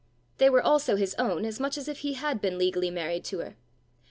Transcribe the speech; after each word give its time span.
They 0.39 0.49
were 0.49 0.63
also 0.63 0.95
his 0.95 1.13
own 1.19 1.45
as 1.45 1.59
much 1.59 1.77
as 1.77 1.87
if 1.87 1.99
he 1.99 2.13
had 2.13 2.41
been 2.41 2.57
legally 2.57 2.89
married 2.89 3.23
to 3.25 3.37
her! 3.37 3.55